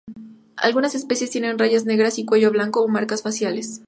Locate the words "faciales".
3.21-3.79